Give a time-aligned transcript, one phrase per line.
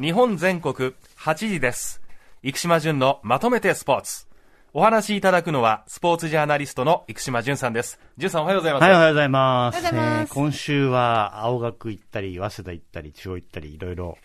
[0.00, 2.00] 日本全国8時です。
[2.42, 4.26] 生島淳のまとめてスポーツ。
[4.72, 8.00] お話しいただくのは、スポーツジャーナリストの生島淳さんです。
[8.16, 8.82] 淳さんおはようございます。
[8.84, 9.74] はい、おはようございます。
[9.76, 14.16] おはようございますえー今週は、青学行ったり、早稲田行ったり、中央行ったり、いろいろ、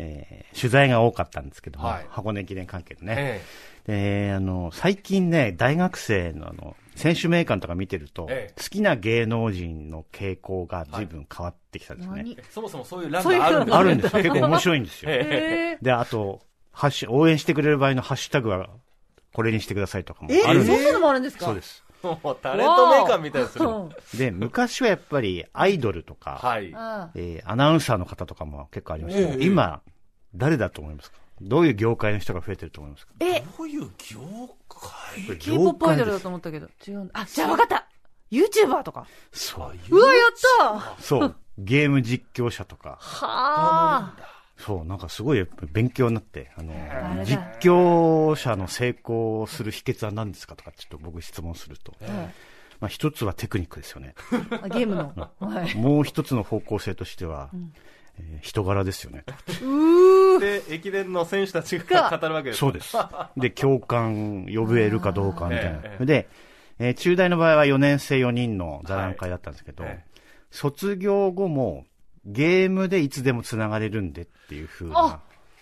[0.00, 2.06] えー取材が多かったんですけども、はい。
[2.10, 3.14] 箱根駅伝関係のね。
[3.86, 8.60] えで、あの、最近ね、大学生のあの、選手名鑑とか見てると、ええ。
[8.62, 12.16] 好きな芸能人の傾向が随分変わってきたんですね。
[12.16, 12.32] 何？
[12.32, 14.22] えそもそもそういう欄そういうがあるんですあるんですよ。
[14.22, 15.10] 結構面白いんですよ。
[15.12, 15.84] ええ。
[15.84, 16.40] で、あと、
[16.72, 18.68] ハッシュ、応援してくれる場合のハッシュタグは、
[19.32, 21.44] これにしてくださいとかもえあるんですそんなのもあるんですか？
[21.46, 21.84] そうです。
[22.02, 26.72] えもうタレント名鑑みたいですで、昔はやっぱりアイドルとか、はい。
[26.74, 27.10] あ。
[27.14, 29.46] えーアナウンサーの方とかも結構ありましたけど、ええ。
[29.46, 29.82] 今、
[30.34, 31.18] 誰だと思いますか？
[31.40, 33.12] どういう業界の人が増えてると思いますか？
[33.20, 34.20] え、どういう業
[34.68, 37.12] 界？K-POP アイドルだと思ったけど、違うんだ。
[37.14, 37.86] あ、じゃあ分かった
[38.30, 39.06] !YouTuber とか。
[39.32, 39.96] そう。
[39.96, 41.36] うわ、やったそう。
[41.58, 44.16] ゲーム実況者とか、はあ。
[44.56, 51.94] そう、なんかすごい勉強になって、あの実況者の成功する秘訣は何ですかとか、ちょっと僕質問すると、
[52.78, 54.14] まあ一つはテクニックですよね。
[54.62, 55.12] あゲームの。
[55.40, 55.74] はい。
[55.76, 57.50] もう一つの方向性としては、
[58.22, 59.24] えー人柄ですよね。
[59.26, 60.40] うー。
[60.40, 62.58] で、駅伝の選手たちが語るわけです。
[62.58, 62.96] そうです。
[63.36, 65.98] で、共感呼べるかどうかみたいなえ。
[66.00, 66.28] えで、
[66.78, 70.04] えー中大の場合は4年生4人の座談会だったんですけど、はいえ
[70.52, 71.84] 卒業後も
[72.24, 75.20] ゲームでいつでもつながれるんでっていう風な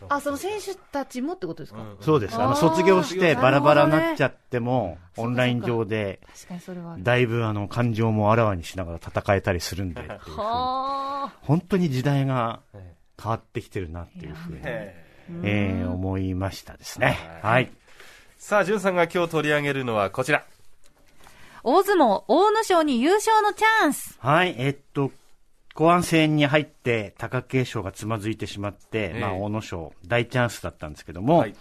[0.09, 0.15] あ。
[0.17, 2.37] あ、その選手たちもってことですか、うんそうです。
[2.37, 7.03] あの、卒業してバラバラになっちゃなっても、そうかオンライン上で、確かにそれはある。
[7.03, 10.03] だいぶあの、感情もあらわにしながら戦えたりするんで。
[11.43, 15.05] 本当に時代がえ変わってきてるなっていう風に、え
[15.43, 17.19] えー思いましたですね。
[17.43, 17.71] ははい。
[18.39, 20.45] さあ、淳さんが今日取り上げるのはこちら。
[21.65, 24.17] 大相撲、大野賞に優勝のチャンス。
[24.21, 25.11] はい、えっと、
[25.79, 31.55] 後半戦に入って貴景勝がつまずいてしまって、ええまあ、阿武咲、大チャンスだったんですけども、はい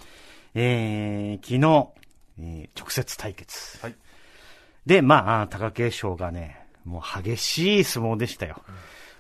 [0.56, 1.90] えー昨日、
[2.40, 3.78] えー直接対決。
[3.80, 3.96] はい
[4.88, 8.64] で、まあ、貴景勝がね、もう激しい相撲でしたよ。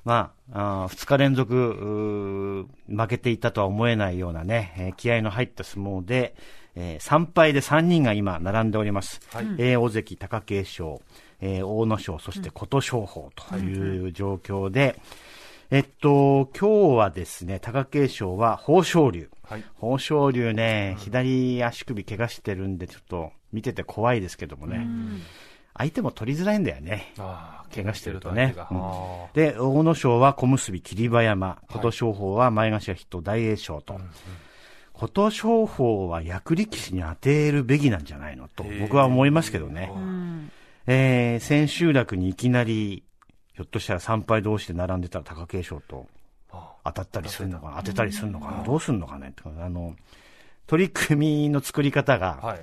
[0.03, 6.35] まあ、あ2日連続うー負けていたとは思えないようなね、えー気合の入った相撲で、
[6.79, 9.19] えー3敗で3人が今並んでおります。
[9.33, 9.45] はい。
[9.57, 10.99] えー大関貴景勝、
[11.41, 14.99] えー阿武咲、そして琴勝峰という状況で、
[15.71, 19.29] えっと、今日はですね、貴景勝は豊昇龍。
[19.43, 19.63] はい。
[19.81, 24.87] 豊昇龍ね、左足首怪我してるんで、ちょっと見てて怖いですけどもね、
[25.73, 27.11] 相手も取りづらいんだよね。
[27.73, 28.53] 怪我してるとね。
[28.55, 29.53] 怪我してると相手が。
[29.53, 33.99] で、阿武咲は小結霧馬山、琴勝峰は前頭筆頭大栄翔と。
[34.97, 39.91] 琴勝峰は役力士に当てるべきなんじゃないのと、僕は思いますけどね。
[39.93, 40.51] うん。
[40.87, 43.03] えー、千秋楽にいきなり、
[43.53, 46.07] ひょっとしたら3敗同士で並んでたら貴景勝と
[46.51, 49.95] あ当たったりするのかな、当てたりするのかな、どうするのかねとか、あの、
[50.65, 52.57] 取り組みの作り方あが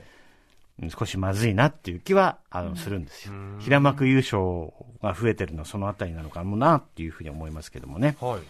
[0.96, 3.34] 少しまずいなっていう気は、あの、するんですよ。
[3.60, 4.72] 平幕優勝
[5.02, 8.16] が増えてるのはそのあたりなのかもなっていうふうに思いますけどもね。
[8.20, 8.40] はい。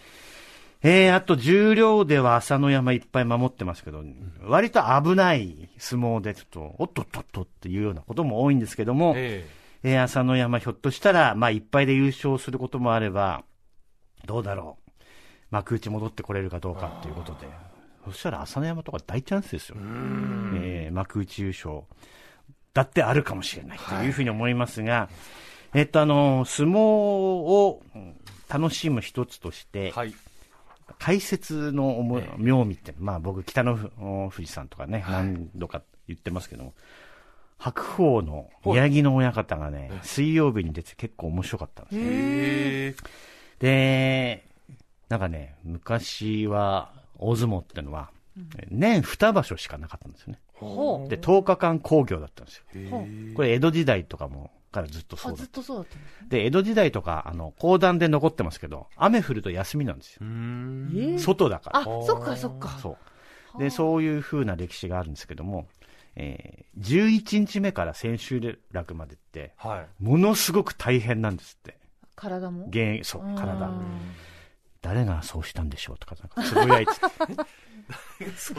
[0.86, 4.04] えー、あと重量では朝乃山いっぱい守ってますけど、
[4.42, 9.48] 割と危ない相撲でちょっと、おっとっとっとっていうようなことも多いんですけども、え
[9.82, 13.44] えー、朝乃山ひょっとしたら、まあ、いっぱいで優勝することもあれば、
[14.26, 15.04] どうだろう。
[15.50, 17.48] 幕内戻ってこれるかどうかっていうことで。
[18.04, 19.76] そしたら朝乃山とか大チャンスですよ。
[19.78, 21.84] えー幕内優勝。
[22.74, 25.08] だってあるかもしれないというふうに思いますが、
[25.72, 28.16] えっと、あの、相撲をうん
[28.48, 30.14] 楽しむ一つとして、えはい。
[30.98, 32.34] 解説の思いええ。
[32.38, 35.24] 妙味って、まあ僕、北の富士さんとかね、はい。
[35.24, 36.74] 何度か言ってますけども、
[37.58, 43.08] 白鵬の宮城の親方がね、水曜日に出て結構面白かったんですよ。
[43.58, 44.46] で、
[45.08, 48.10] なんかね、昔は大相撲ってのは、
[48.70, 50.40] 年2場所しかなかったんですよね。
[51.08, 52.64] で、10日間興行だったんですよ。
[52.90, 61.18] ほこれ江戸時代とかも、からずっとそあ、うだずっとそうだったんで江戸時代とか、あの、講談で残ってますけど、雨降ると休みなんですよ。
[61.18, 61.78] 外だから。
[61.80, 62.68] あ、そっかそっか。
[62.80, 62.98] そ
[63.56, 63.58] う。
[63.58, 65.68] で、そういう風な歴史があるんですけども、
[66.16, 70.02] えー、11日目から千秋楽までって、はい。
[70.04, 71.78] ものすごく大変なんですって。
[72.16, 72.66] 体も？
[72.66, 73.70] 現そう、体う。
[73.72, 73.82] ん
[74.82, 76.92] 誰がそうしたんでしょうとか、なんかつぶやいて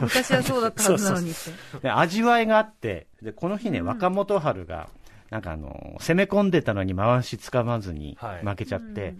[0.01, 1.39] 昔はそうだったはずなのにって。
[1.83, 4.89] で味わいがあって、で、この日ね、若元春が、
[5.30, 8.45] なんかあの、攻め込んでたのに回しつかまずにはい。
[8.45, 9.16] 負けちゃって、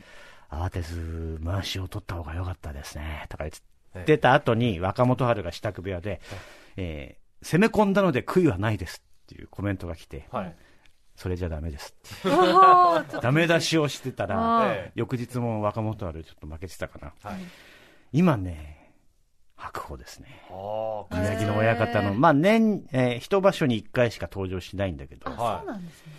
[0.50, 3.52] 慌てず回しを取った方が良かったですね、とか言
[4.04, 6.22] ってた後に若元春が支度部屋で、
[6.78, 10.56] えー攻め込んだので悔いはないですっていうコメントが来て、はい。
[11.16, 11.96] それじゃダメです
[13.22, 17.13] ダメ出しをしてたら、翌日も若元春ちょっと負けてたかな。
[17.22, 17.42] はい。
[18.13, 18.85] 今ね、
[19.65, 20.27] 白白鵬ですね。
[21.12, 26.13] 宮城の親方の、まあ年、えー一場所に一回しか登場しないんだけど、はいそうなんですね。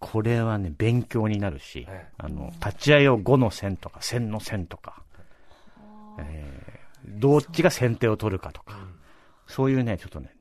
[0.00, 5.02] これはね、勉強になるしええ、あの、立ち合いを5の線とか、線の線とか、
[6.18, 8.78] えーどっちが先手を取るかとか、
[9.46, 10.34] そういうね、ちょっとね、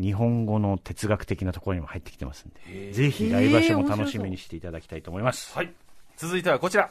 [0.00, 5.54] 日本語の哲学的なところにも入ってきてますんで、ぜひ来場所も楽しみにしていただきたいと思います。
[5.54, 5.72] はい。
[6.16, 6.90] 続いてはこちら。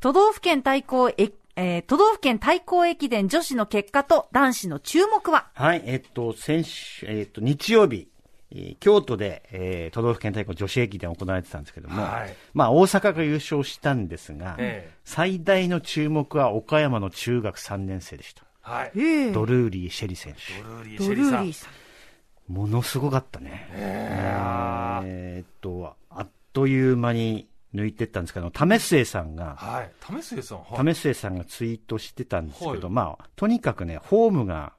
[0.00, 5.50] 都道府県対抗え、えー都道府県対抗駅伝女子の結果と男子の注目は？
[5.54, 8.08] はい、えっと、先週、えっと、日曜日、
[8.50, 18.44] えー京都で、えー都道府県対抗女子駅伝行われてたんですけども、はいまあ、大阪が優勝したんですが、ええ最大の注目は岡山の中学3年生でした。
[18.62, 18.92] はい。
[18.96, 20.62] えドルーリー・シェリ選手。
[20.62, 22.52] ドルーリー・ドシェリさん。
[22.52, 23.68] ものすごかったね。
[23.72, 29.90] ええーっと、あっという間に抜いてったんですけど、為末さんが、はい。
[30.00, 30.58] 為末さん。
[30.58, 30.94] はい。
[30.94, 34.74] 為末さんがツイートしてたんですけど、はいまあ、とにかくね、フォームが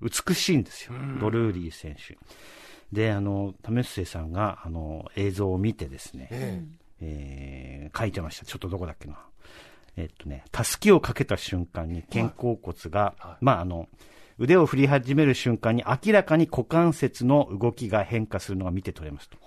[0.00, 1.18] 美しいんですようん。
[1.18, 2.18] ドルーリー選手。
[2.92, 6.62] で、あの、為末さんが、あの、映像を見てですね、え
[7.00, 8.44] えー書いてました。
[8.44, 9.18] ちょっとどこだっけな。
[9.96, 13.88] えっとね、たすきをかけた瞬間に肩甲骨が、はいまああの、
[14.38, 19.38] 腕を振り始める瞬間に明らかに股関節の動きが変化するのが見て取れますと。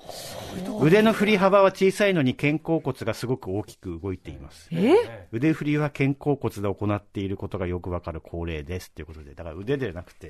[0.82, 4.68] 腕の振り幅は小さいのに肩甲骨がすごく大きく動いています。
[4.72, 4.92] え？
[4.92, 10.30] え腕振りは肩甲骨で行っていることがよくわかる恒例ですっていうことで、だから腕ではなくて、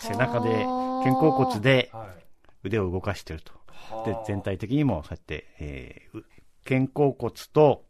[0.00, 0.64] 背中で、
[1.04, 2.08] 肩甲骨ではい。
[2.64, 3.52] 腕を動かしてると。
[3.68, 6.24] はあ、で全体的にもそうやって、えーう
[6.68, 7.84] 肩甲骨と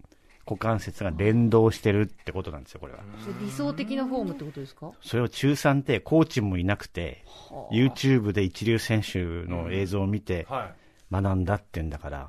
[0.48, 3.00] 股関節が連動してるってことなんですよ、これは。
[3.42, 4.92] 理想的なフォームってことですか？
[5.02, 7.24] それを中3ってコーチもいなくて、
[7.72, 10.70] YouTube で一流選手の映像を見ては
[11.10, 12.28] 学んだって言うんだから。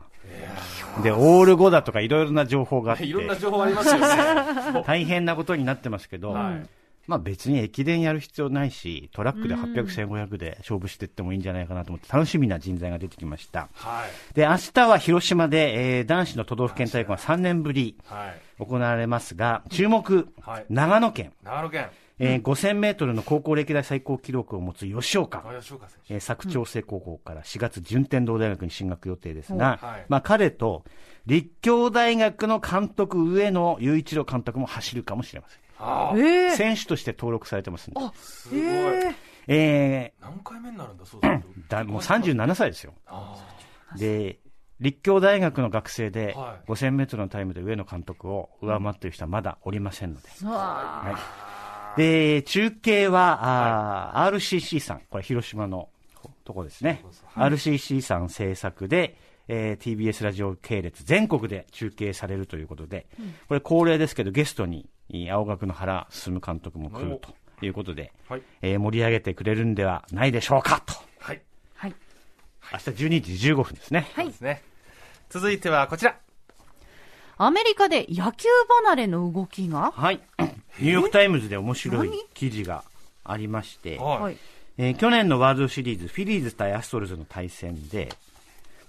[1.03, 2.99] で、オール5だとかいろいろな情報があっ い。
[3.01, 4.83] てい、ろんな情報ありますよね。
[4.85, 6.67] 大変なことになってますけど、はい
[7.07, 13.69] まあ別に駅伝やる必要ないし、トラックで800、1500で勝負していってもいいんじゃないかなと思って、楽しみな人材が出てきました。
[13.73, 14.33] はい。
[14.35, 18.63] で、明日は広島で、えー男子の都道府県大会が3年ぶりはい。
[18.63, 21.89] 行われますが、注目、はい長野県、長野県。
[22.19, 25.87] えー5000メートルの高校歴代最高記録を持つ吉岡、あ吉岡。
[26.09, 30.83] えー佐久長聖高校から4月順天堂大学に進学予定ですが、はいまあ彼と
[31.25, 35.59] 立教大学の監督上野雄一郎監督も走るかもしれません。
[36.55, 37.99] 選手として登録されてますんで。
[38.17, 39.15] すごい。
[39.47, 41.47] え何回目になるんだ、そうすると。
[41.47, 42.93] ーだもう37歳ですよ。
[43.05, 43.35] あ
[43.97, 44.39] で、
[44.79, 50.29] 立教大学の学生ではい5000メートルのタイムで上野監督を上回っている人はまだおりませんので。
[50.43, 51.15] は
[51.97, 52.01] い。
[52.01, 55.89] で、中継は、あー RCC さん、これ広島の
[56.43, 57.03] とこですね。
[57.35, 63.07] RCC さん制作で、えー TBS ラジオ系列全国で中継されるということで、
[63.47, 64.89] これ恒例ですけどゲストにいい
[65.31, 67.19] 青学の原進監督も来る
[67.59, 68.41] ということで、はい。
[68.61, 70.93] えー盛り上げてくれるんではないでしょうかと。
[71.19, 71.41] はい。
[71.75, 71.95] はい。
[72.73, 74.09] 明日12時15分ですね。
[74.13, 74.61] はいそうですね。
[75.29, 76.17] 続いてはこちら。
[77.37, 78.47] アメリカで野球
[78.83, 79.91] 離れの動きが？
[79.91, 80.19] はい。
[80.79, 82.83] ニューヨークタイムズで面白い記事が
[83.23, 84.21] ありまして、はい。
[84.21, 84.37] はい。
[84.77, 88.09] えー去年のワールドシリーズ、フィリーズ対アストロズの対戦で、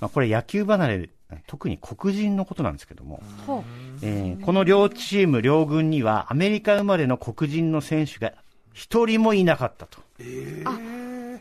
[0.00, 1.10] まあ、これ野球離れ、
[1.46, 3.64] 特に黒人のことなんですけども、ほ
[4.02, 8.32] えーこの両チーム、両軍にはアメリカ生まれの黒人の選手が
[8.72, 10.00] 一人もいなかったと。
[10.20, 10.24] う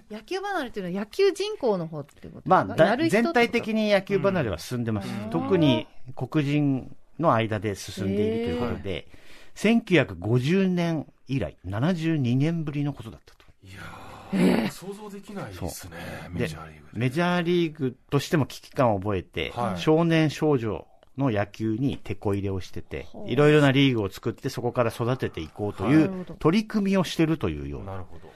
[0.10, 5.10] 野球離れっていうのは野球人口の方ってことまあ、全体的に野球離れは進んでます。
[5.32, 9.08] 特に黒人の間で進んでいるということで、
[9.56, 13.46] 1950年以来、72年ぶりのことだったと。
[13.64, 15.98] いやー、想像できないですね、
[16.30, 17.00] メでジャーリーグで。
[17.00, 20.88] メジャーリーグとしても危機感を覚えて、はい少年少女
[21.18, 28.32] の野球に手こ入れをしてて、いろいろなリーグを作ってそこから育てていこうという取り組みをしてるというような、なるほど。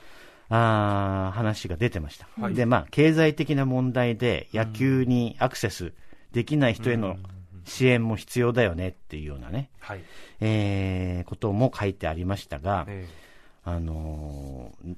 [0.50, 2.27] あー話が出てました。
[2.39, 2.53] はい。
[2.53, 5.93] で、まあ、経済的な問題で野球にアクセス
[6.33, 7.17] できない人への
[7.63, 10.01] 支援も必要だよねっていうようなね、はい。
[10.41, 13.07] えーことも書いてありましたが、え
[13.63, 14.95] あのー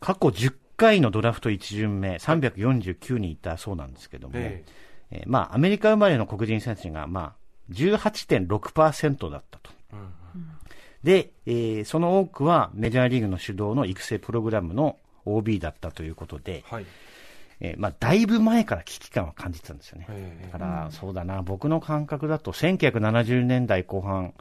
[0.00, 4.64] 過去10回のドラフト1巡目、349人いたそうなんですけども、え
[5.10, 9.70] えーまあ、アメリカ生まれの黒人選手が、まあ、18.6%だったと。
[9.92, 10.08] うん
[11.02, 16.86] で、えーその多くはメジャーリーグの主導の育成プログラムの OB だったということで、はい。
[17.60, 20.06] えーまあ、だいぶ前から危機感は感じてたんですよね。
[20.10, 24.34] えだから、そうだな、僕の感覚だと、1970年代後半、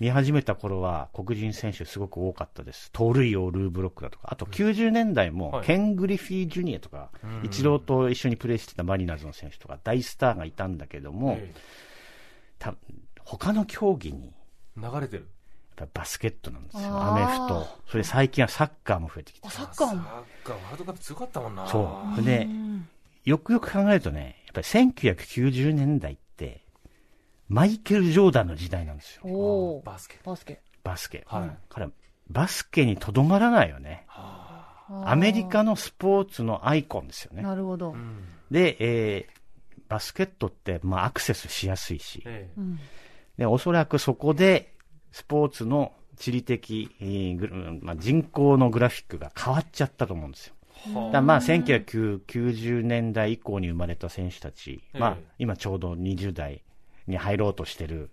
[0.00, 2.90] 見始めた頃は黒人選手すごく多かったです。
[2.92, 7.10] 盗塁王ルーブロックだとか、あと90年代もはいケン・グリフィー・ジュニアとか、
[7.42, 11.52] イチローと一緒にプレーしてたマリナーズの選手とか、大スターがいたんだけども、え
[12.58, 12.74] た
[13.24, 14.32] 他の競技に
[14.76, 15.28] 流れてる。
[15.76, 16.82] ぱりバスケットなんですよ。
[16.84, 17.66] アメフト。
[17.90, 19.50] それ最近はサッカーも増えてきてあ、。
[19.50, 20.02] サッカーも。
[20.04, 21.66] サッカーワールドカップ強かったもんな。
[21.66, 22.22] そう。
[22.22, 22.48] で、
[23.24, 26.23] よくよく考えるとね、やっぱり1990年代って、
[27.48, 29.82] マイケル・ジョーダンの時代なんですよ。
[29.84, 30.18] バスケ。
[30.24, 30.60] バスケ。
[30.82, 31.24] バスケ。
[31.26, 31.90] はいから、
[32.28, 34.06] バスケにとどまらないよね。
[34.08, 37.42] アメリカのスポーツのアイコンですよね。
[37.42, 37.92] なるほど。
[37.92, 38.24] うん。
[38.50, 39.44] で、えー
[39.86, 42.78] バスケットって、まあ、アクセスしやすいし、ええうん。
[43.36, 44.74] で、おそらくそこで、
[45.12, 50.54] スポーツの地理的、えーまあ、人口のグラフィックが変わっちゃったと思うんですよ。
[51.12, 56.62] だまあ、1990年代以降に生まれた選手たち、まあええ、今ちょうど20代
[57.06, 58.10] に入ろうとしてる、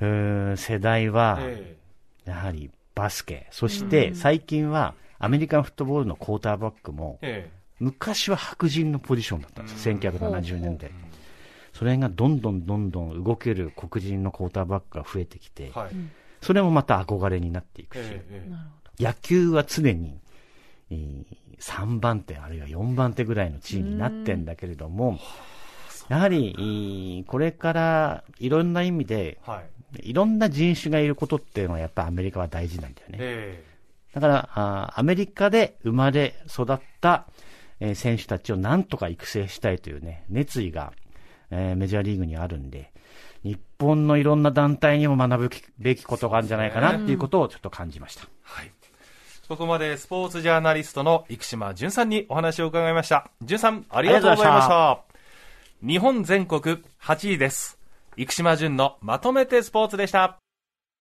[0.00, 1.76] うーん世代は、え
[2.24, 7.62] やはりバスケ、そして最近はアメリカンフットボールのクォーターバックもえ、え。
[7.78, 10.90] 昔は白人のポジションだったんですよ、1970年代。
[11.72, 15.90] それがどんどんどんどん動ける黒人のクォーターバックが増えてきてえ、はい。
[16.42, 18.50] それもまた憧れになっていくし、えええ
[19.00, 19.02] え。
[19.02, 20.20] 野球は常に、
[20.90, 21.24] えー
[21.62, 25.20] 3番手あるいは4番手ぐらいの地位になってんだけれども、
[26.12, 29.62] やはり、えーこれからいろんな意味で、は
[29.98, 30.10] い。
[30.10, 33.16] いろんな人種がいることっていうのはやっぱアメリカは大事なんだよね。
[33.20, 33.64] え
[34.12, 37.26] だから、あーアメリカで生まれ育った、
[37.80, 40.92] えー選手たちをなんとか育成したいというね、熱意が、
[41.50, 42.92] えーメジャーリーグにあるんで、
[43.42, 48.26] 日本のいろんな団体にも学ぶべきことがあるんじゃないかなっていうことをちょっと感じました。
[48.42, 48.70] はい。
[49.48, 53.30] ここまでスポーツジャーナリストの生島淳さんにお話を伺いました。
[53.42, 55.11] 淳さん、ありがとうございました。
[55.84, 57.76] 日本全国8位です。
[58.16, 60.41] 生島淳のまとめてスポーツでした。